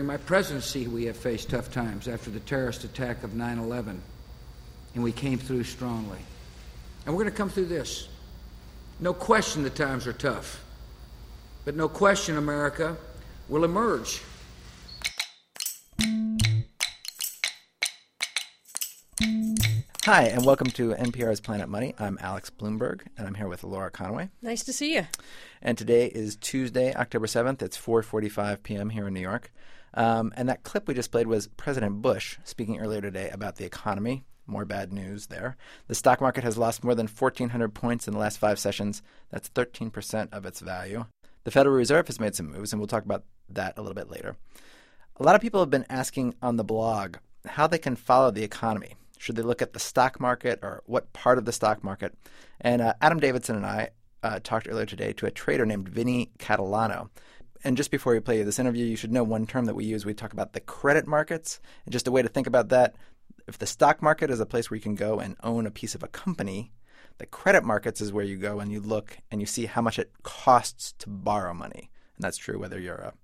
[0.00, 4.00] During my presidency, we have faced tough times after the terrorist attack of 9 11,
[4.94, 6.20] and we came through strongly.
[7.04, 8.08] And we're going to come through this.
[8.98, 10.64] No question the times are tough,
[11.66, 12.96] but no question America
[13.50, 14.22] will emerge.
[20.06, 21.94] Hi, and welcome to NPR's Planet Money.
[21.98, 24.30] I'm Alex Blumberg, and I'm here with Laura Conaway.
[24.40, 25.06] Nice to see you.
[25.60, 27.60] And today is Tuesday, October 7th.
[27.60, 28.88] It's 4:45 p.m.
[28.88, 29.52] here in New York.
[29.94, 33.64] Um, and that clip we just played was President Bush speaking earlier today about the
[33.64, 34.24] economy.
[34.46, 35.56] More bad news there.
[35.86, 39.02] The stock market has lost more than 1,400 points in the last five sessions.
[39.30, 41.06] That's 13% of its value.
[41.44, 44.10] The Federal Reserve has made some moves, and we'll talk about that a little bit
[44.10, 44.36] later.
[45.16, 48.42] A lot of people have been asking on the blog how they can follow the
[48.42, 48.96] economy.
[49.18, 52.14] Should they look at the stock market or what part of the stock market?
[52.60, 53.90] And uh, Adam Davidson and I
[54.22, 57.10] uh, talked earlier today to a trader named Vinny Catalano.
[57.62, 60.06] And just before we play this interview, you should know one term that we use.
[60.06, 61.60] We talk about the credit markets.
[61.84, 62.94] And just a way to think about that
[63.46, 65.94] if the stock market is a place where you can go and own a piece
[65.94, 66.72] of a company,
[67.18, 69.98] the credit markets is where you go and you look and you see how much
[69.98, 71.90] it costs to borrow money.
[72.16, 73.14] And that's true whether you're a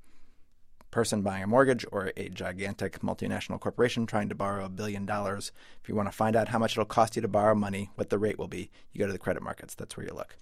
[0.90, 5.52] person buying a mortgage or a gigantic multinational corporation trying to borrow a billion dollars.
[5.82, 8.10] If you want to find out how much it'll cost you to borrow money, what
[8.10, 9.74] the rate will be, you go to the credit markets.
[9.74, 10.36] That's where you look.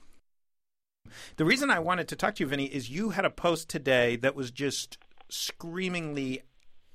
[1.36, 4.16] The reason I wanted to talk to you, Vinny, is you had a post today
[4.16, 6.42] that was just screamingly,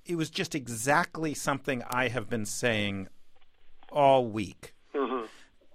[0.06, 3.10] it was just exactly something I have been saying
[3.92, 4.74] all week.
[4.96, 5.26] Mm-hmm.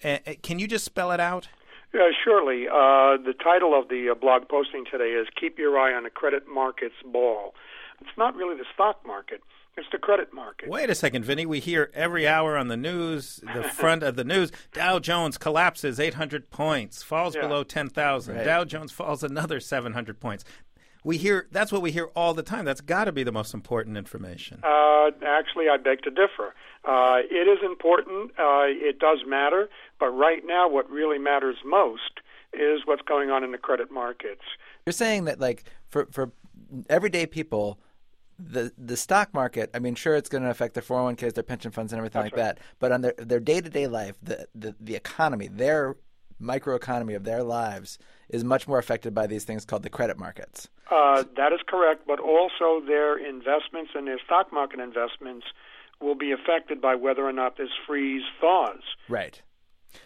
[0.03, 1.49] Uh, can you just spell it out?
[1.93, 2.67] Yeah, surely.
[2.67, 6.11] Uh, the title of the uh, blog posting today is Keep Your Eye on the
[6.11, 7.55] Credit Markets Ball.
[8.01, 9.41] It's not really the stock market.
[9.77, 10.69] It's the credit market.
[10.69, 11.47] Wait a second, Vinny.
[11.47, 15.98] We hear every hour on the news, the front of the news, Dow Jones collapses
[15.98, 17.42] 800 points, falls Yeah.
[17.42, 18.36] below 10,000.
[18.36, 18.44] Right.
[18.44, 20.44] Dow Jones falls another 700 points.
[21.03, 22.64] We hear that's what we hear all the time.
[22.64, 24.61] That's got to be the most important information.
[24.62, 26.55] Uh, actually, I beg to differ.
[26.84, 28.31] Uh, it is important.
[28.38, 29.69] Uh, it does matter.
[30.00, 32.20] But right now, what really matters most
[32.54, 34.43] is what's going on in the credit markets.
[34.87, 36.31] You're saying that, like, for, for
[36.88, 37.78] everyday people,
[38.39, 41.71] the the stock market, I mean, sure, it's going to affect their 401ks, their pension
[41.71, 42.59] funds, and everything That's like that.
[42.78, 45.97] But on their their day to day life, the, the the economy, their
[46.41, 50.69] microeconomy of their lives, is much more affected by these things called the credit markets.
[50.91, 55.47] Uh, that is correct, but also their investments and their stock market investments
[56.00, 58.83] will be affected by whether or not this freeze thaws.
[59.09, 59.41] Right.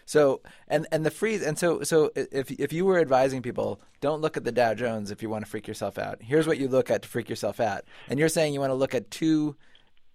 [0.05, 4.21] So and and the freeze and so so if if you were advising people don't
[4.21, 6.21] look at the Dow Jones if you want to freak yourself out.
[6.21, 7.83] Here's what you look at to freak yourself out.
[8.07, 9.55] And you're saying you want to look at two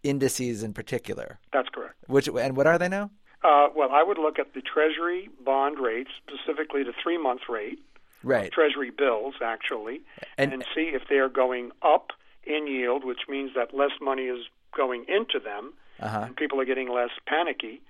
[0.03, 1.39] indices in particular.
[1.53, 1.95] That's correct.
[2.07, 3.11] Which and what are they now?
[3.43, 7.79] Uh, well, I would look at the Treasury bond rates, specifically the three month rate,
[8.23, 8.51] Right.
[8.51, 10.01] Treasury bills, actually,
[10.39, 12.12] And- and, see if they're going up
[12.45, 16.21] in yield, which means that less money is going into them, Uh-huh.
[16.27, 17.83] and people are getting less panicky.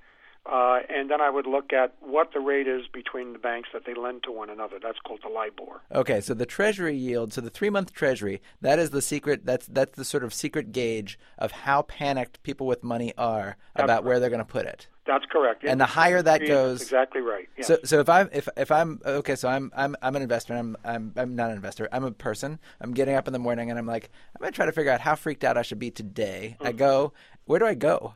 [0.47, 3.87] Uh, and then I would look at what the rate is between the banks that
[3.87, 4.79] they lend to one another.
[4.83, 5.81] That's called the LIBOR.
[5.95, 9.47] Okay, so the Treasury yield, so the three-month Treasury, that is the secret.
[9.47, 14.05] That's that's the sort of secret gauge of how panicked people with money are about
[14.05, 14.87] where they're going to put it.
[15.07, 15.65] That's correct.
[15.65, 17.49] And the higher that goes- exactly right.
[17.59, 17.67] Yes.
[17.67, 20.55] So, so if I'm if if I'm okay, so I'm I'm I'm an investor.
[20.55, 21.89] I'm I'm I'm not an investor.
[21.93, 22.59] I'm a person.
[22.81, 25.01] I'm getting up in the morning and I'm like, I'm gonna try to figure out
[25.01, 26.57] how freaked out I should be today.
[26.61, 26.79] I Mm-hmm.
[26.79, 27.13] go,
[27.45, 28.15] where do I go?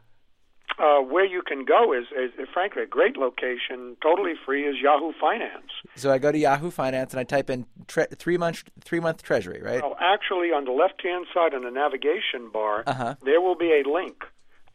[0.79, 5.13] Uh, where you can go is, is, frankly, a great location, totally free, is Yahoo
[5.21, 5.71] Finance.
[5.97, 9.23] So I go to Yahoo Finance and I type in tre- three month three month
[9.23, 9.83] Treasury, right?
[9.83, 13.15] Well, actually, on the left-hand side on the navigation bar, Uh-huh.
[13.25, 14.25] there will be a link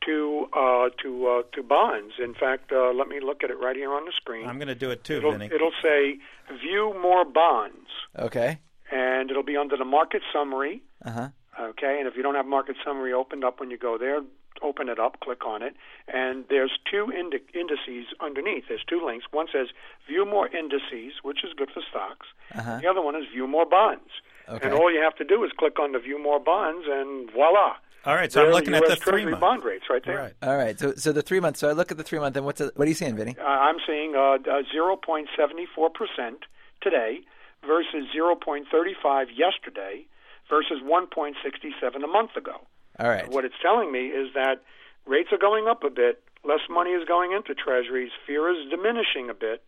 [0.06, 2.16] to uh, to uh, to bonds.
[2.22, 4.48] In fact, uh, let me look at it right here on the screen.
[4.48, 5.46] I'm going to do it too, it'll, Vinny.
[5.54, 6.18] it'll say
[6.62, 7.88] "View more bonds,"
[8.20, 8.60] Okay.
[8.92, 10.84] and it'll be under the market summary.
[11.06, 11.30] Uh huh.
[11.60, 14.22] Okay, and if you don't have market summary opened up when you go there,
[14.62, 15.76] open it up, click on it,
[16.08, 18.66] and there's two indi- indices underneath.
[18.68, 19.26] There's two links.
[19.32, 19.68] One says
[20.08, 22.28] "View more indices," which is good for stocks.
[22.56, 22.80] Uh-huh.
[22.82, 24.10] The other one is "View more bonds."
[24.48, 24.66] Okay.
[24.66, 27.76] And all you have to do is click on the "View more bonds," and voila.
[28.06, 30.18] All right, so I'm There are looking at the three month bond rates right there.
[30.18, 30.34] Right.
[30.44, 30.78] All right.
[30.78, 31.60] So so the three months.
[31.62, 33.36] So I look at the three month and what's the, what are you seeing, Vinny?
[33.40, 36.44] Uh, I'm seeing uh, uh, 0.74 percent
[36.82, 37.22] today
[37.66, 40.06] versus 0.35 yesterday
[40.50, 42.68] versus 1.67 a month ago.
[43.00, 43.30] All right.
[43.30, 44.62] What it's telling me is that
[45.06, 49.30] rates are going up a bit, less money is going into treasuries, fear is diminishing
[49.30, 49.64] a bit.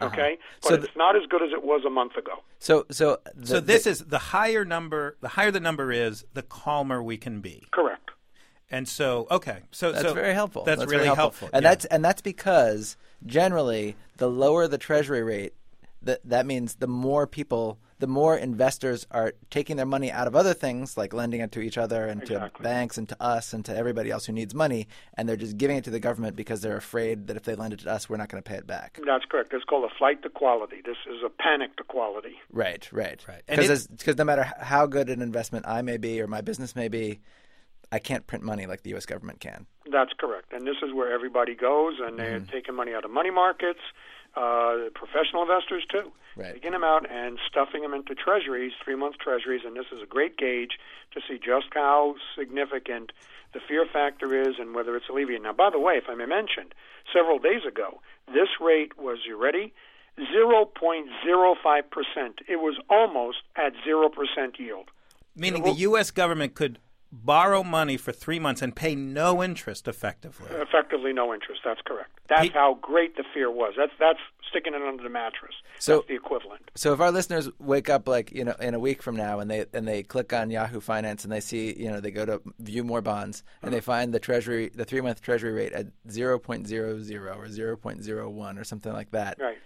[0.00, 0.76] Okay, but Uh-huh.
[0.76, 2.42] So it's not as good as it was a month ago.
[2.58, 5.16] So so the, So this is the higher number.
[5.20, 7.66] The higher the number is, the calmer we can be.
[7.72, 8.10] Correct.
[8.70, 10.62] And so, okay, so That's so very helpful.
[10.62, 11.50] That's, very really helpful.
[11.52, 11.70] and yeah.
[11.70, 12.96] that's and that's because
[13.26, 15.54] generally the lower the treasury rate,
[16.02, 20.34] that that means the more people the more investors are taking their money out of
[20.34, 22.58] other things, like lending it to each other and Exactly.
[22.58, 25.56] to banks and to us and to everybody else who needs money, and they're just
[25.58, 28.08] giving it to the government because they're afraid that if they lend it to us,
[28.08, 28.98] we're not going to pay it back.
[29.06, 29.52] That's correct.
[29.52, 30.76] It's called a flight to quality.
[30.84, 32.36] This is a panic to quality.
[32.52, 33.42] Right, right, Right.
[33.46, 36.74] Because it- because no matter how good an investment I may be or my business
[36.74, 37.20] may be,
[37.92, 39.04] I can't print money like the U.S.
[39.04, 39.66] government can.
[39.90, 40.52] That's correct.
[40.52, 42.52] And this is where everybody goes, and they're Mm-hmm.
[42.52, 43.80] taking money out of money markets,
[44.36, 46.12] uh, professional investors too.
[46.36, 46.54] Right.
[46.54, 50.06] Taking them out and stuffing them into treasuries, three month treasuries, and this is a
[50.06, 50.78] great gauge
[51.12, 53.12] to see just how significant
[53.52, 55.42] the fear factor is and whether it's alleviated.
[55.42, 56.72] Now, by the way, if I may mention,
[57.12, 59.72] several days ago, this rate was, you ready?
[60.18, 61.08] 0.05%.
[62.48, 64.90] It was almost at 0% yield.
[65.34, 66.10] Meaning the U.S.
[66.10, 66.78] government could
[67.12, 70.48] borrow money for three months and pay no interest effectively.
[70.50, 71.62] Effectively, no interest.
[71.64, 72.10] That's correct.
[72.28, 73.74] That's how great the fear was.
[73.76, 75.54] That's that's sticking it under the mattress.
[75.78, 76.70] So- that's the equivalent.
[76.74, 79.50] So if our listeners wake up like you know in a week from now and
[79.50, 82.40] they and they click on Yahoo Finance and they see you know they go to
[82.58, 83.84] view more bonds and they uh-huh.
[83.84, 87.76] find the treasury the three month treasury rate at zero point zero zero or zero
[87.76, 89.38] point zero one or something like that.
[89.40, 89.58] Right.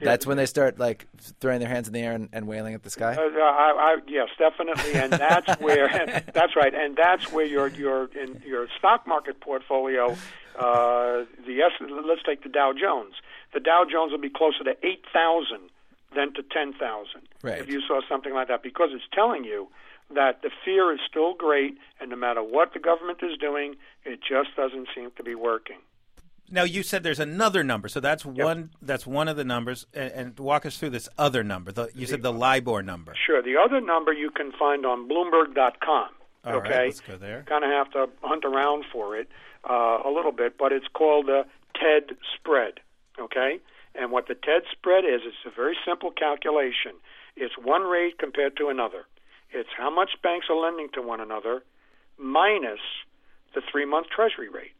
[0.00, 1.06] That's when they start like
[1.40, 3.14] throwing their hands in the air and, and wailing at the sky.
[3.14, 5.88] Uh, I, I, yes, definitely, and that's where
[6.34, 10.16] that's right, and that's where your your in your stock market portfolio.
[10.58, 11.72] Uh, the S,
[12.04, 13.14] let's take the Dow Jones.
[13.54, 15.70] The Dow Jones will be closer to eight thousand
[16.14, 17.60] than to ten thousand Right.
[17.60, 19.68] if you saw something like that, because it's telling you
[20.14, 24.20] that the fear is still great, and no matter what the government is doing, it
[24.20, 25.76] just doesn't seem to be working.
[26.50, 28.70] Now you said there's another number, so that's one.
[28.80, 29.86] That's one of the numbers.
[29.92, 31.72] And, and walk us through this other number.
[31.72, 33.14] The, you said the LIBOR number.
[33.26, 33.42] Sure.
[33.42, 36.08] The other number you can find on Bloomberg.com.
[36.44, 36.84] All right, okay.
[36.86, 37.44] let's go there.
[37.48, 39.28] Kind of have to hunt around for it
[39.68, 42.80] uh, a little bit, but it's called the TED spread.
[43.20, 43.58] Okay.
[43.94, 46.92] And what the TED spread is, it's a very simple calculation.
[47.36, 49.04] It's one rate compared to another.
[49.50, 51.62] It's how much banks are lending to one another
[52.18, 52.80] minus
[53.54, 54.72] the three-month Treasury rate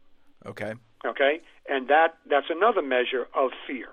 [0.45, 0.73] Okay.
[1.05, 3.89] okay and that that's another measure of fear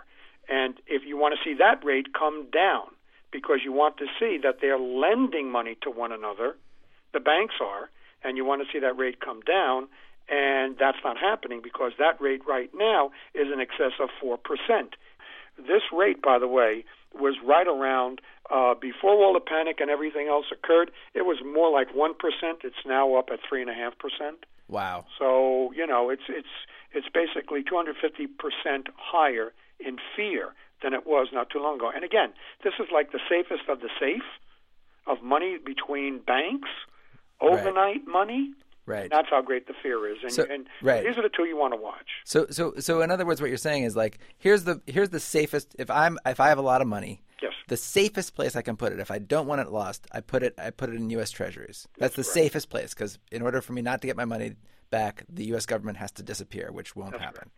[0.48, 2.86] and if you want to see that rate come down
[3.32, 6.56] because you want to see that they're lending money to one another
[7.12, 7.90] the banks are
[8.22, 9.88] and you want to see that rate come down
[10.28, 14.38] and that's not happening because that rate right now is in excess of 4%.
[15.56, 16.84] This rate, by the way,
[17.14, 18.20] was right around
[18.50, 20.90] uh, before all the panic and everything else occurred.
[21.14, 22.12] It was more like 1%.
[22.64, 23.92] It's now up at 3.5%.
[24.68, 25.06] Wow.
[25.18, 26.48] So you know, it's it's
[26.92, 31.90] it's basically 250 percent higher in fear than it was not too long ago.
[31.94, 32.32] And again,
[32.64, 34.22] this is like the safest of the safe
[35.06, 36.68] of money between banks,
[37.40, 38.52] overnight money.
[38.86, 39.10] Right.
[39.10, 41.04] That's how great the fear is, and, So- and right.
[41.04, 42.06] these are the two you want to watch.
[42.24, 45.18] So so so in other words, what you're saying is like here's the here's the
[45.20, 45.74] safest.
[45.78, 47.52] If I'm if I have a lot of money, Yes.
[47.68, 49.00] the safest place I can put it.
[49.00, 51.30] If I don't want it lost, I put it I put it in U.S.
[51.30, 51.86] Treasuries.
[51.98, 54.54] That's, the safest place because in order for me not to get my money
[54.90, 55.66] back, the U.S.
[55.66, 57.50] government has to disappear, which won't happen.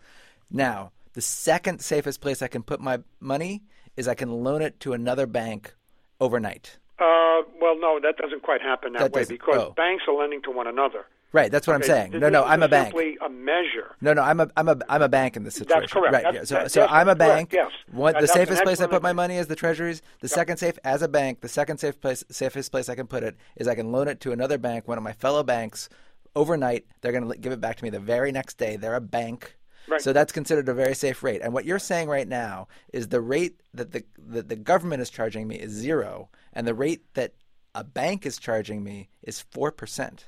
[0.50, 3.62] Now, the second safest place I can put my money
[3.96, 5.74] is I can loan it to another bank
[6.20, 6.78] overnight.
[6.98, 9.74] Uh, well, no, that doesn't quite happen that, That way because oh.
[9.76, 11.06] banks are lending to one another.
[11.32, 11.50] Right.
[11.52, 12.12] That's what I'm saying.
[12.12, 12.88] this No, no, I'm a bank.
[12.88, 13.94] Simply a measure.
[14.00, 15.88] No, no, I'm a, I'm a, I'm a bank in this situation.
[15.88, 16.14] correct.
[16.14, 16.22] Right.
[16.24, 16.62] That's- yeah.
[16.62, 17.52] So, so I'm a that's correct, bank.
[17.52, 17.70] yes.
[17.92, 20.00] One, the safest place I put my money is the treasuries.
[20.20, 21.40] The second safe as a bank.
[21.42, 24.20] The second safe place, safest place I can put it is I can loan it
[24.20, 25.88] to another bank, one of my fellow banks,
[26.34, 26.86] overnight.
[27.02, 28.76] They're going to give it back to me the very next day.
[28.76, 29.56] They're a bank.
[29.86, 30.00] Right.
[30.00, 31.40] So that's considered a very safe rate.
[31.42, 35.08] And what you're saying right now is the rate that the that the government is
[35.10, 37.32] charging me is zero, and the rate that
[37.74, 40.26] a bank is charging me is four percent,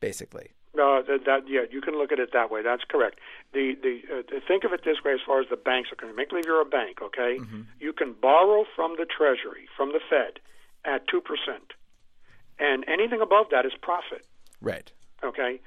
[0.00, 0.50] basically.
[0.74, 2.62] No, that, that yeah, you can look at it that way.
[2.62, 3.18] That's correct.
[3.52, 6.16] The the uh, think of it this way: as far as the banks are concerned,
[6.16, 7.38] make believe you're a bank, okay?
[7.80, 10.38] You can borrow from the Treasury, from the Fed,
[10.84, 11.72] at two percent,
[12.58, 14.24] and anything above that is profit.
[14.60, 14.92] Right.
[15.24, 15.60] Okay,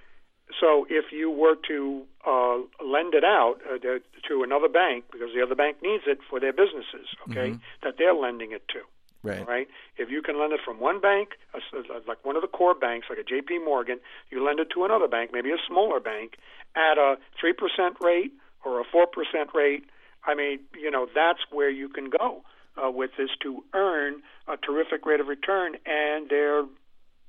[0.60, 5.30] so if you were to uh, lend it out uh, to- to another bank because
[5.36, 7.52] the other bank needs it for their businesses, okay,
[7.84, 8.80] that they're lending it to.
[9.24, 9.48] Right.
[9.48, 9.68] Right.
[9.98, 11.30] If you can lend it from one bank,
[12.08, 13.60] like one of the core banks, like a J.P.
[13.60, 14.00] Morgan,
[14.30, 16.34] you lend it to another bank, maybe a smaller bank,
[16.76, 18.34] at a three percent rate
[18.66, 19.86] or a four percent rate.
[20.26, 22.44] I mean, you know, that's where you can go
[22.84, 26.64] uh, with this to earn a terrific rate of return, and they're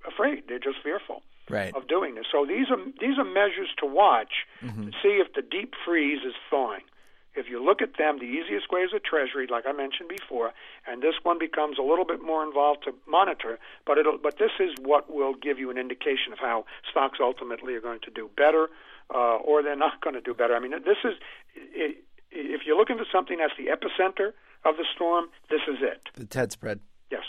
[0.07, 0.45] afraid.
[0.49, 1.75] They're just fearful Right.
[1.77, 2.25] of doing this.
[2.33, 4.33] So these are these are measures to watch
[4.63, 6.81] to see if the deep freeze is thawing.
[7.35, 10.53] If you look at them, the easiest way is a treasury, like I mentioned before,
[10.87, 13.59] and this one becomes a little bit more involved to monitor.
[13.87, 17.75] But it'll but this is what will give you an indication of how stocks ultimately
[17.75, 18.69] are going to do better,
[19.13, 20.55] uh, or they're not going to do better.
[20.55, 21.15] I mean, this is
[21.57, 21.95] i
[22.35, 24.33] if you're looking for something that's the epicenter
[24.65, 26.09] of the storm, this is it.
[26.15, 26.81] The TED spread.
[27.11, 27.23] Yes.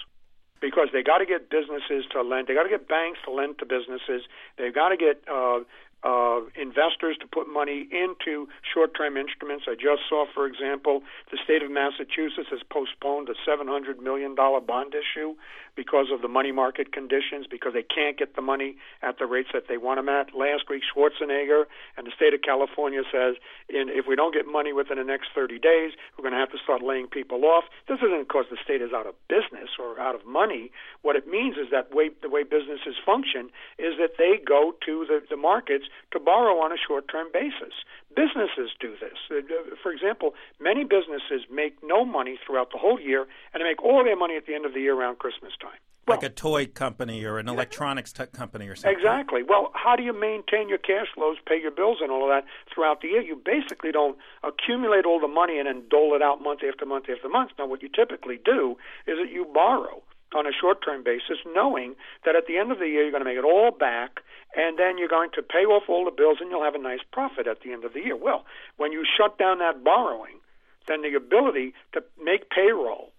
[0.62, 3.60] Because they got to get businesses to lend, they got to get banks to lend
[3.60, 4.24] to businesses,
[4.58, 5.60] they've got to get uh,
[6.06, 9.66] uh, investors to put money into short-term instruments.
[9.68, 14.94] I just saw, for example, the state of Massachusetts has postponed a $700 million bond
[14.94, 15.34] issue
[15.76, 19.50] because of the money market conditions, because they can't get the money at the rates
[19.54, 20.34] that they want them at.
[20.34, 21.66] Last week, Schwarzenegger
[21.98, 23.36] and the state of California says,
[23.68, 26.52] in, if we don't get money within the next 30 days, we're going to have
[26.52, 27.66] to start laying people off.
[27.90, 30.72] This isn't because the state is out of business or out of money.
[31.02, 35.06] What it means is that way, the way businesses function is that they go to
[35.10, 37.74] the, the markets to borrow on a short term basis.
[38.16, 39.18] Businesses do this.
[39.30, 43.84] Uh, for example, many businesses make no money throughout the whole year and they make
[43.84, 45.80] all their money at the end of the year around Christmas time.
[46.08, 48.96] Like a toy company or an electronics t- company or something.
[48.96, 49.42] Exactly.
[49.42, 52.46] Well, how do you maintain your cash flows, pay your bills, and all of that
[52.72, 53.22] throughout the year?
[53.22, 57.06] You basically don't accumulate all the money and then dole it out month after month
[57.10, 57.52] after month.
[57.58, 60.04] Now, what you typically do is that you borrow
[60.36, 63.24] on a short term basis, knowing that at the end of the year you're going
[63.24, 64.20] to make it all back
[64.56, 67.04] and then you're going to pay off all the bills and you'll have a nice
[67.12, 68.16] profit at the end of the year.
[68.16, 68.46] Well,
[68.78, 70.40] when you shut down that borrowing,
[70.88, 73.12] then the ability to make payroll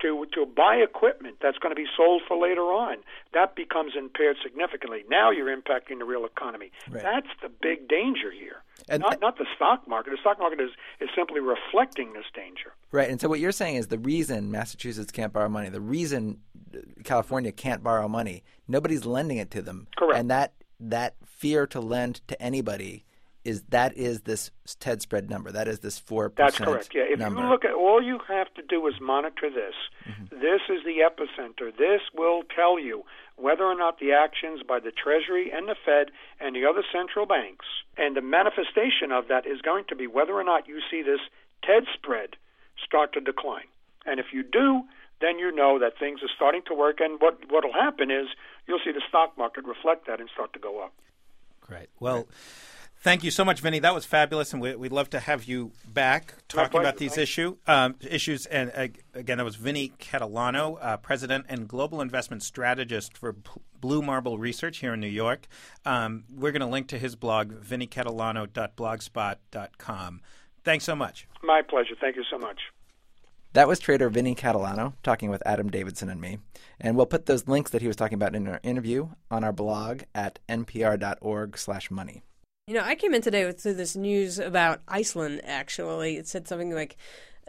[0.00, 2.98] to to buy equipment that's going to be sold for later on
[3.32, 5.04] that becomes impaired significantly.
[5.08, 6.70] Now you're impacting the real economy.
[6.90, 7.02] Right.
[7.02, 8.62] that's the big danger here.
[8.88, 10.10] And not not the stock market.
[10.10, 10.70] The stock market is
[11.00, 12.74] is simply reflecting this danger.
[12.92, 16.40] Right and so what you're saying is the reason massachusetts can't borrow money the reason
[17.04, 21.80] california can't borrow money nobody's lending it to them correct and that that fear to
[21.80, 23.04] lend to anybody
[23.46, 25.52] is that is this TED spread number.
[25.52, 26.58] That is this four percent.
[26.58, 26.94] That's correct.
[26.94, 27.04] Yeah.
[27.08, 27.42] If number.
[27.42, 29.74] you look at all you have to do is monitor this.
[30.04, 30.40] Mm-hmm.
[30.40, 31.70] This is the epicenter.
[31.76, 33.04] This will tell you
[33.36, 37.24] whether or not the actions by the Treasury and the Fed and the other central
[37.24, 41.02] banks and the manifestation of that is going to be whether or not you see
[41.02, 41.20] this
[41.62, 42.30] TED spread
[42.84, 43.70] start to decline.
[44.04, 44.82] And if you do,
[45.20, 47.00] then you know that things are starting to work.
[47.00, 48.26] And what what'll happen is
[48.66, 50.92] you'll see the stock market reflect that and start to go up.
[51.60, 51.88] Great.
[52.00, 52.16] Well.
[52.16, 52.26] Right.
[53.00, 53.78] Thank you so much, Vinny.
[53.78, 57.56] That was fabulous, and we, would love to have you back talking about these issue
[57.68, 58.46] um, issues.
[58.46, 63.60] And uh, again, that was Vinny Catalano, uh, president and global investment strategist for P-
[63.80, 65.46] Blue Marble Research here in New York.
[65.84, 70.20] Um, we're going to link to his blog, vinnycatalano.blogspot.com.
[70.64, 71.28] Thanks so much.
[71.44, 71.94] My pleasure.
[72.00, 72.58] Thank you so much.
[73.56, 76.36] That was trader Vinny Catalano talking with Adam Davidson and me.
[76.78, 79.52] And we'll put those links that he was talking about in our interview on our
[79.54, 82.22] blog at npr.org/money.
[82.66, 86.18] You know, I came in today with this news about Iceland, actually.
[86.18, 86.98] It said something like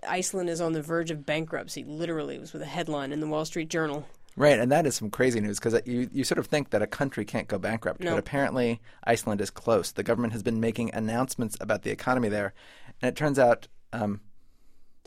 [0.08, 1.84] Iceland is on the verge of bankruptcy.
[1.84, 4.08] Literally, it was with a headline in the Wall Street Journal.
[4.38, 6.88] Right, and that is some crazy news because you, you sort of think that a
[6.88, 8.12] country can't go bankrupt, no.
[8.12, 9.92] but apparently Iceland is close.
[9.92, 12.54] The government has been making announcements about the economy there,
[13.02, 14.22] and it turns out um,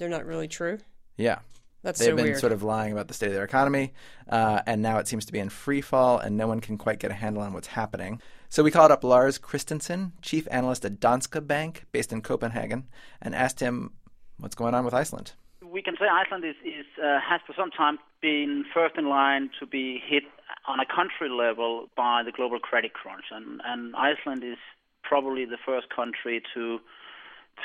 [0.00, 0.78] they're not really true.
[1.20, 1.40] Yeah,
[1.82, 2.38] that's They've so been weird.
[2.38, 3.92] sort of lying about the state of their economy,
[4.28, 6.98] uh, and now it seems to be in free fall, and no one can quite
[6.98, 8.22] get a handle on what's happening.
[8.48, 12.88] So we called up Lars Christensen, chief analyst at Danske Bank, based in Copenhagen,
[13.20, 13.92] and asked him
[14.38, 15.32] what's going on with Iceland.
[15.62, 19.50] We can say Iceland is, is uh, has for some time been first in line
[19.60, 20.24] to be hit
[20.66, 24.58] on a country level by the global credit crunch, and, and Iceland is
[25.02, 26.80] probably the first country to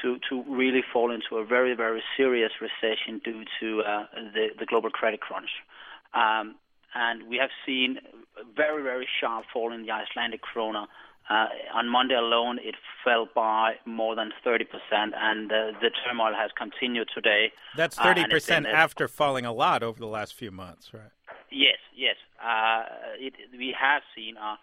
[0.02, 4.66] to to really fall into a very very serious recession due to uh, the the
[4.66, 5.50] global credit crunch.
[6.14, 6.56] Um,
[6.94, 7.98] and we have seen
[8.40, 10.88] a very very sharp fall in the Icelandic krona.
[11.28, 14.62] Uh, on Monday alone, it fell by more than 30%,
[14.92, 17.52] and uh, the turmoil has continued today.
[17.75, 21.10] That's 30% uh, after falling a lot over the last few months, right?
[21.50, 22.16] Yes, yes.
[22.40, 22.84] Uh,
[23.18, 24.58] it, we have seen uh,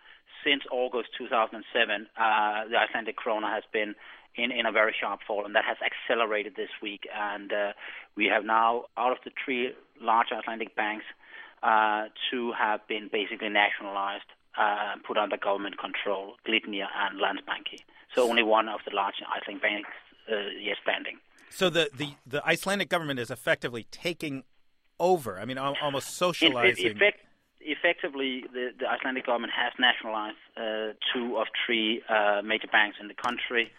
[0.45, 3.95] since August 2007, uh, the Icelandic krona has been
[4.37, 7.07] in, in a very sharp fall, and that has accelerated this week.
[7.15, 7.73] And uh,
[8.17, 11.05] we have now, out of the three large Icelandic banks,
[11.63, 14.25] uh, two have been basically nationalized,
[14.59, 17.81] uh, put under government control, Glitnir and Landsbanki.
[18.15, 19.91] So only one of the large Icelandic banks
[20.31, 21.19] uh, is standing.
[21.51, 24.45] So the, the, the Icelandic government is effectively taking
[24.99, 25.39] over.
[25.39, 26.87] I mean, almost socializing.
[26.87, 27.21] In, effect,
[27.61, 33.09] effectively, the, the, Icelandic government has nationalized uh, two of three uh, major banks in
[33.09, 33.71] the country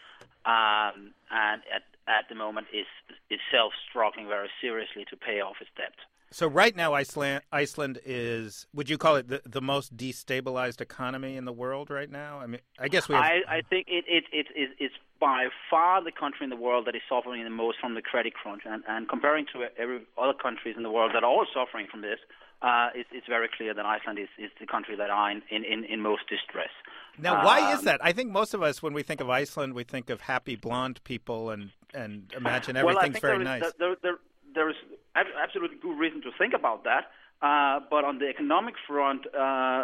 [0.45, 2.85] um, and at, at the moment is
[3.29, 5.93] itself struggling very seriously to pay off its debt.
[6.31, 11.37] So right now, Iceland Iceland is would you call it the, the most destabilized economy
[11.37, 12.39] in the world right now?
[12.39, 13.13] I mean, I guess we.
[13.13, 13.23] Have...
[13.23, 16.87] I, I think it, it, it, it, it's by far the country in the world
[16.87, 20.33] that is suffering the most from the credit crunch, and, and comparing to every other
[20.33, 22.17] countries in the world that are all suffering from this,
[22.63, 25.83] uh, it's, it's very clear that Iceland is, is the country that are in, in,
[25.83, 26.69] in most distress.
[27.17, 27.99] Now, why um, is that?
[28.03, 31.03] I think most of us, when we think of Iceland, we think of happy blonde
[31.03, 33.73] people and, and imagine everything's well, very there is, nice.
[33.77, 34.17] There, there,
[34.55, 34.75] there is
[35.15, 37.11] absolutely good reason to think about that.
[37.41, 39.83] Uh, but on the economic front, uh,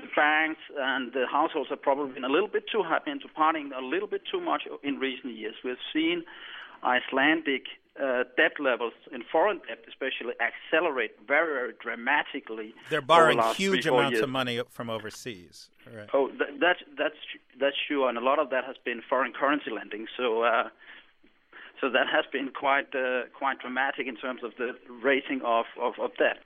[0.00, 3.70] the banks and the households have probably been a little bit too happy into partying
[3.76, 5.54] a little bit too much in recent years.
[5.62, 6.24] We've seen
[6.82, 7.64] Icelandic
[8.36, 12.74] debt levels in foreign debt, especially, accelerate very, very dramatically.
[12.90, 14.22] They're borrowing the huge three, amounts years.
[14.22, 15.70] of money from overseas.
[15.86, 16.08] Right.
[16.12, 17.16] Oh, th- that's that's
[17.58, 20.06] that's sure, and a lot of that has been foreign currency lending.
[20.16, 20.68] So, uh,
[21.80, 25.94] so that has been quite uh, quite dramatic in terms of the raising of, of,
[26.00, 26.38] of debt.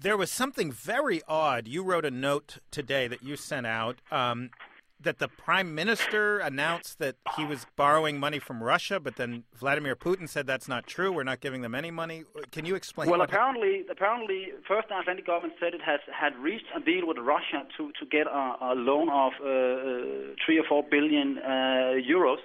[0.00, 1.66] There was something very odd.
[1.66, 4.50] You wrote a note today that you sent out um,
[5.00, 9.94] that the prime minister announced that he was borrowing money from Russia, but then Vladimir
[9.94, 11.12] Putin said that's not true.
[11.12, 12.24] We're not giving them any money.
[12.50, 13.08] Can you explain?
[13.08, 17.18] Well, apparently, apparently, first the Icelandic government said it has had reached a deal with
[17.18, 22.38] Russia to to get a, a loan of uh, three or four billion uh, euros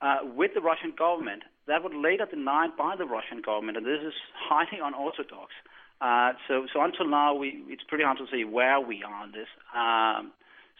[0.00, 1.42] uh, with the Russian government.
[1.66, 5.52] That was later denied by the Russian government, and this is highly unorthodox.
[6.00, 9.32] Uh, so, so until now, we, it's pretty hard to say where we are on
[9.32, 9.48] this.
[9.74, 10.32] Um,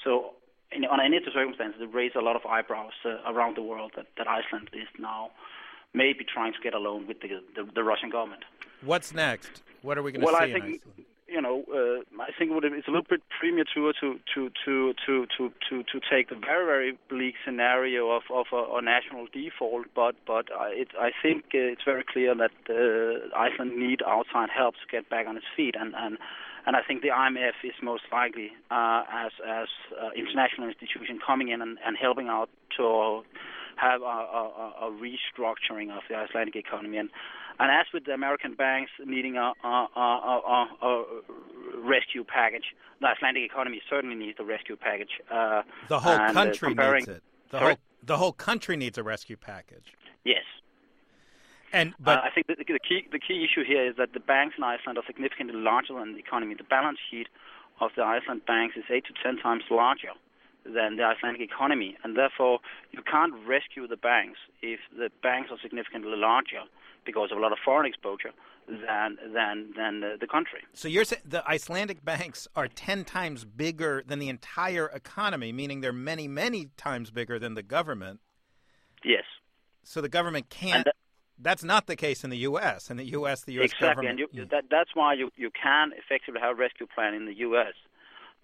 [0.05, 0.35] so,
[0.73, 3.63] in, on any of the circumstances, it raised a lot of eyebrows uh, around the
[3.63, 5.31] world that, that Iceland is now
[5.95, 8.45] maybe trying to get a loan with the, the, the Russian government.
[8.85, 9.63] What's next?
[9.83, 10.81] What are we going to Well, see I in Iceland?
[11.29, 15.53] you know, uh, I think it's a little bit premature to to to to to
[15.69, 20.17] to, to take the very very bleak scenario of of a, a national default, but
[20.27, 24.87] but I, it, I think it's very clear that uh, Iceland need outside help to
[24.91, 26.17] get back on its feet, and and
[26.67, 29.69] and I think the IMF is most likely uh, as as
[30.01, 33.23] uh, international institution coming in and, and helping out to
[33.77, 36.99] have a, a, a restructuring of the Icelandic economy.
[36.99, 37.11] And,
[37.59, 41.05] and as with the American banks needing a, a,
[41.77, 45.21] rescue package, the Icelandic economy certainly needs a rescue package.
[45.31, 47.23] Uh, The whole uh, country needs it.
[47.51, 49.93] The whole the whole country needs a rescue package.
[50.25, 50.45] Yes.
[51.73, 54.21] And but uh, I think the the key the key issue here is that the
[54.21, 56.55] banks in Iceland are significantly larger than the economy.
[56.55, 57.29] The balance sheet
[57.81, 60.13] of the Iceland banks is eight to ten times larger
[60.65, 62.61] than the Icelandic economy, and therefore
[62.93, 66.63] you can't rescue the banks if the banks are significantly larger
[67.05, 68.33] because of a lot of foreign exposure
[68.67, 70.61] than than than the, the country.
[70.75, 75.81] so you're saying the Icelandic banks are ten times bigger than the entire economy, meaning
[75.81, 78.21] they're many many times bigger than the government.
[79.05, 79.25] Yes.
[79.85, 80.87] So the government can't.
[81.41, 82.91] That's not the case in the U.S.
[82.91, 83.67] In the U.S., the U.S.
[83.67, 84.21] exactly, government.
[84.21, 87.35] and you, that, that's why you you can effectively have a rescue plan in the
[87.39, 87.75] U.S.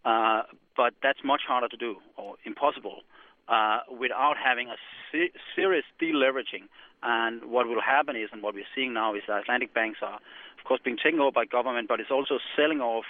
[0.04, 0.42] Uh,
[0.76, 3.00] but that's much harder to do or impossible
[3.48, 4.76] uh, without having a
[5.10, 6.68] se- serious deleveraging.
[7.02, 10.14] And what will happen is, and what we're seeing now is that Icelandic banks are,
[10.58, 13.04] of course, being taken over by government, but it's also selling off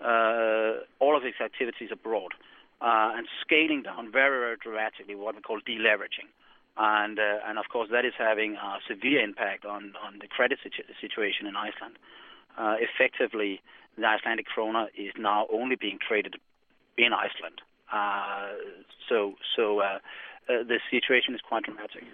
[0.00, 2.32] uh, all of its activities abroad
[2.80, 6.26] uh, and scaling down very, very dramatically what we call deleveraging.
[6.78, 10.58] And, uh, and of course, that is having a severe impact on, on the credit
[10.62, 11.98] situ- situation in Iceland.
[12.56, 13.60] Uh, effectively,
[13.96, 16.36] the Icelandic krona is now only being traded
[16.96, 17.62] in Iceland.
[17.92, 18.52] Uh,
[19.08, 19.98] so, so uh,
[20.48, 22.04] uh, the situation is quite dramatic.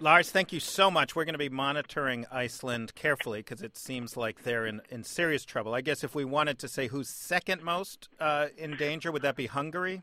[0.00, 1.14] Lars, thank you so much.
[1.14, 5.44] We're going to be monitoring Iceland carefully because it seems like they're in, in serious
[5.44, 5.74] trouble.
[5.74, 9.36] I guess if we wanted to say who's second most uh, in danger, would that
[9.36, 10.02] be Hungary?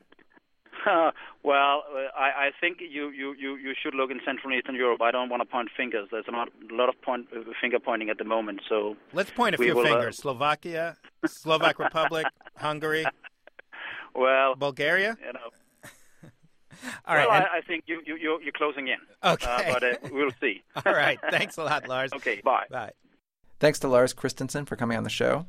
[1.44, 4.76] well, uh, I, I think you, you, you, you should look in Central and Eastern
[4.76, 5.02] Europe.
[5.02, 6.08] I don't want to point fingers.
[6.12, 8.62] There's a lot, a lot of point, uh, finger pointing at the moment.
[8.68, 10.18] So Let's point a few will, uh, fingers.
[10.18, 12.26] Slovakia, Slovak Republic,
[12.58, 13.06] Hungary,
[14.16, 15.18] well, Bulgaria.
[15.26, 15.50] you know.
[17.06, 17.28] All right.
[17.28, 18.98] well, and- I, I think you, you, you're, you're closing in.
[19.24, 19.46] Okay.
[19.68, 20.64] Uh, but uh, we'll see.
[20.86, 21.20] all right.
[21.32, 22.12] Thanks a lot, Lars.
[22.14, 22.66] Okay, bye.
[22.70, 22.92] Bye.
[23.60, 25.46] Thanks to Lars Christensen for coming on the show.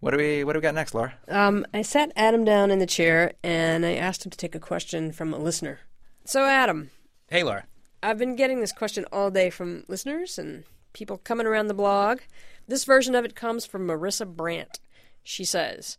[0.00, 1.14] What do we What do we got next, Laura?
[1.28, 4.60] Um, I sat Adam down in the chair and I asked him to take a
[4.60, 5.80] question from a listener.
[6.24, 6.90] So, Adam,
[7.30, 7.64] Hey, Laura.
[8.02, 12.20] I've been getting this question all day from listeners and people coming around the blog.
[12.66, 14.80] This version of it comes from Marissa Brandt.
[15.22, 15.96] She says,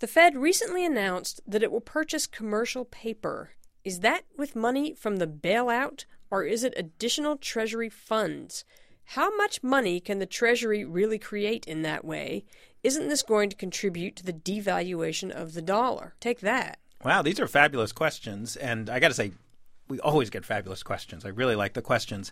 [0.00, 3.52] The Fed recently announced that it will purchase commercial paper.
[3.84, 8.64] Is that with money from the bailout or is it additional Treasury funds?
[9.12, 12.44] How much money can the Treasury really create in that way?
[12.82, 16.14] Isn't this going to contribute to the devaluation of the dollar?
[16.20, 16.78] Take that.
[17.04, 19.32] Wow, these are fabulous questions, and I got to say,
[19.88, 21.24] we always get fabulous questions.
[21.24, 22.30] I really like the questions.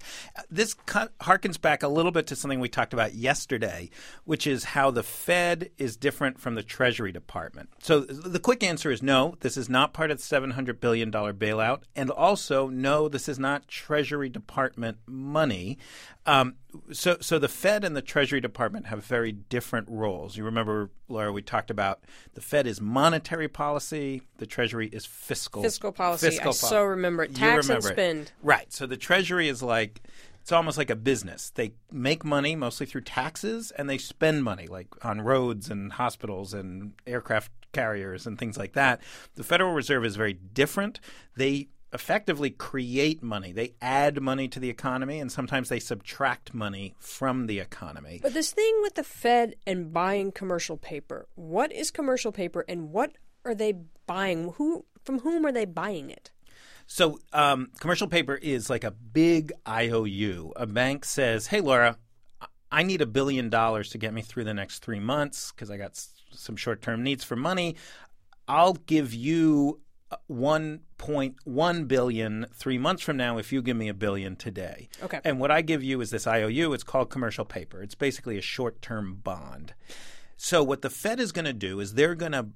[0.51, 3.91] This harkens back a little bit to something we talked about yesterday,
[4.25, 7.71] which is how the Fed is different from the Treasury Department.
[7.81, 11.83] So the quick answer is no, this is not part of the $700 billion bailout.
[11.95, 15.79] And also, no, this is not Treasury Department money.
[16.27, 16.57] Um,
[16.93, 20.37] so, so the Fed and the Treasury Department have very different roles.
[20.37, 22.01] You remember, Laura, we talked about
[22.35, 26.27] the Fed is monetary policy, the Treasury is fiscal Fiscal policy.
[26.27, 27.35] I Fiscal so remember it.
[27.35, 27.93] Tax and remember it.
[27.93, 28.33] spend.
[28.43, 28.73] Right.
[28.73, 30.01] So the Treasury is like
[30.43, 31.51] It's almost like a business.
[31.51, 36.55] They make money mostly through taxes and they spend money like on roads and hospitals
[36.55, 39.01] and aircraft carriers and things like that.
[39.35, 41.01] The Federal Reserve is very different.
[41.37, 43.53] They effectively create money.
[43.53, 48.21] They add money to the economy and sometimes they subtract money from the economy.
[48.23, 52.91] But this thing with the Fed and buying commercial paper, what is commercial paper and
[52.91, 53.13] what
[53.45, 53.75] are they
[54.07, 54.53] buying?
[54.57, 56.33] Who from whom are they buying it?
[56.89, 60.53] So, um, commercial paper is like a big IOU.
[60.57, 61.99] A bank says, "Hey, Laura,
[62.71, 65.77] I need a billion dollars to get me through the next three months because I
[65.79, 67.77] got s- some short-term needs for money.
[68.49, 69.81] I'll give you
[70.31, 74.89] 1.1 billion three months from now if you give me a billion today.
[75.03, 75.21] Okay.
[75.25, 76.73] And what I give you is this IOU.
[76.73, 77.83] It's called commercial paper.
[77.83, 79.75] It's basically a short-term bond.
[80.37, 82.49] So what the Fed is going to do is they're going to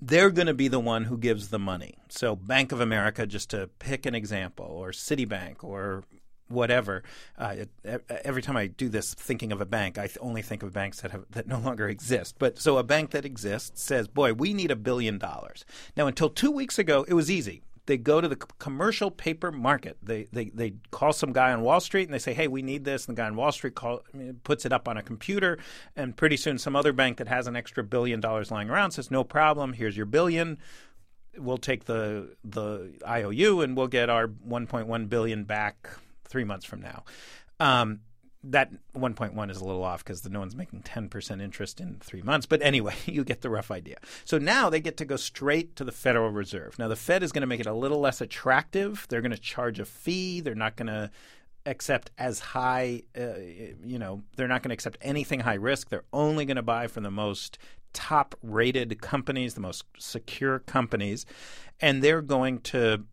[0.00, 1.98] they're going to be the one who gives the money.
[2.08, 6.04] So Bank of America, just to pick an example, or Citibank, or
[6.48, 7.02] whatever.
[7.36, 10.72] Uh, it, every time I do this, thinking of a bank, I only think of
[10.72, 12.36] banks that have that no longer exist.
[12.38, 15.64] But so a bank that exists says, "Boy, we need a billion dollars."
[15.96, 17.62] Now, until two weeks ago, it was easy.
[17.86, 19.96] They go to the commercial paper market.
[20.02, 22.84] They, they they call some guy on Wall Street and they say, "Hey, we need
[22.84, 24.02] this." And the guy on Wall Street call,
[24.44, 25.58] puts it up on a computer,
[25.96, 29.10] and pretty soon some other bank that has an extra billion dollars lying around says,
[29.10, 29.72] "No problem.
[29.72, 30.58] Here's your billion
[31.36, 35.88] we'll take the the IOU and we'll get our 1.1 billion back
[36.28, 37.04] three months from now.
[37.60, 38.00] Um,
[38.44, 42.46] that 1.1 is a little off because no one's making 10% interest in three months.
[42.46, 43.96] But anyway, you get the rough idea.
[44.24, 46.78] So now they get to go straight to the Federal Reserve.
[46.78, 49.06] Now the Fed is going to make it a little less attractive.
[49.08, 50.40] They're going to charge a fee.
[50.40, 51.10] They're not going to
[51.66, 53.38] accept as high, uh,
[53.84, 55.90] you know, they're not going to accept anything high risk.
[55.90, 57.58] They're only going to buy from the most
[57.92, 61.26] top rated companies, the most secure companies,
[61.80, 63.04] and they're going to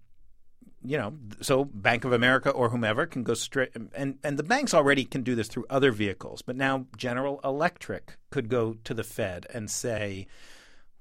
[0.85, 4.73] you know, so Bank of America or whomever can go straight, and and the banks
[4.73, 9.03] already can do this through other vehicles, but now General Electric could go to the
[9.03, 10.27] Fed and say,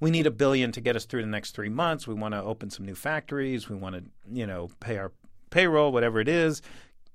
[0.01, 2.07] we need a billion to get us through the next three months.
[2.07, 3.69] We want to open some new factories.
[3.69, 5.13] We want to, you know, pay our
[5.51, 6.63] payroll, whatever it is.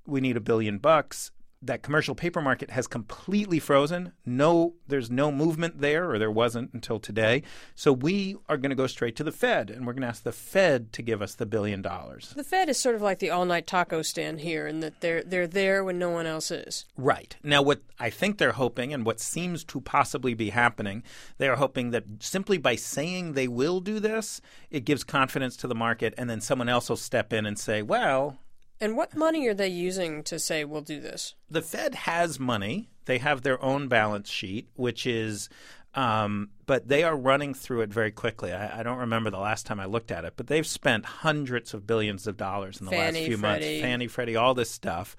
[0.06, 1.30] We need a billion bucks
[1.62, 4.12] that commercial paper market has completely frozen.
[4.24, 7.42] No, there's no movement there, or there wasn't until today.
[7.74, 10.22] So we are going to go straight to the Fed, and we're going to ask
[10.22, 12.32] the Fed to give us the billion dollars.
[12.34, 15.46] The Fed is sort of like the all-night taco stand here, in that they're they're
[15.46, 16.86] there when no one else is.
[16.96, 17.36] Right.
[17.42, 21.02] Now, what I think they're hoping, and what seems to possibly be happening,
[21.36, 25.68] they are hoping that simply by saying they will do this, it gives confidence to
[25.68, 28.38] the market, and then someone else will step in and say, well,
[28.80, 31.34] And what money are they using to say we'll do this?
[31.50, 32.88] the Fed has money.
[33.04, 35.48] They have their own balance sheet, which is,
[35.94, 38.52] um, but they are running through it very quickly.
[38.52, 41.74] I, I don't remember the last time I looked at it, but they've spent hundreds
[41.74, 43.66] of billions of dollars in the Fannie, last few Freddie.
[43.66, 43.80] months.
[43.82, 45.16] Fannie, Freddie, all this stuff.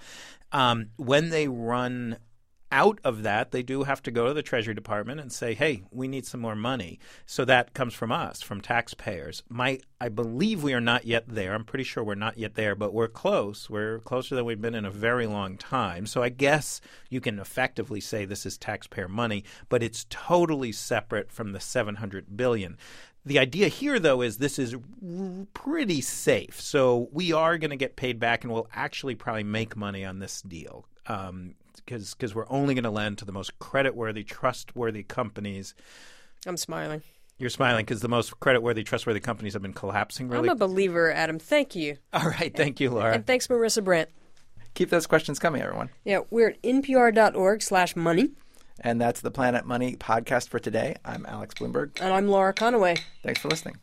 [0.54, 2.18] Um, when they run
[2.72, 5.84] out of that, they do have to go to the Treasury Department and say, "Hey,
[5.92, 9.44] we need some more money." So that comes from us, from taxpayers.
[9.50, 11.54] My, I believe we are not yet there.
[11.54, 13.70] I'm pretty sure we're not yet there, but we're close.
[13.70, 16.06] We're closer than we've been in a very long time.
[16.06, 21.32] So I guess you can effectively say this is taxpayer money, but it's totally separate
[21.32, 22.78] from the 700 billion.
[23.24, 26.60] The idea here, though, is this is r- pretty safe.
[26.60, 30.20] So we are going to get paid back, and we'll actually probably make money on
[30.20, 35.04] this deal um, because because we're only going to lend to the most creditworthy, trustworthy
[35.04, 35.74] companies.
[36.46, 37.02] I'm smiling.
[37.38, 40.30] You're smiling because the most creditworthy, trustworthy companies have been collapsing.
[40.30, 40.50] Really.
[40.50, 41.40] I'm a believer, Adam.
[41.40, 41.98] Thank you.
[42.14, 43.16] All right, thank you, Laura.
[43.16, 44.10] And thanks, Marissa Brandt.
[44.74, 45.90] Keep those questions coming, everyone.
[46.06, 48.30] Yeah, we're at npr.org slash money.
[48.80, 50.96] And that's the Planet Money podcast for today.
[51.04, 52.00] I'm Alex Blumberg.
[52.00, 53.00] And I'm Laura Conaway.
[53.24, 53.78] Thanks for listening.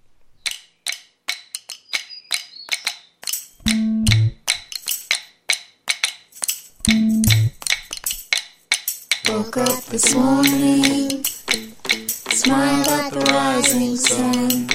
[9.28, 14.68] Woke up this morning, smiled at the rising sun.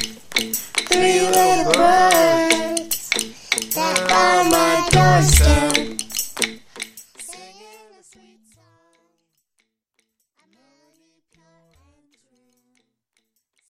[0.91, 3.09] Three little birds
[3.73, 5.72] that by my doorstep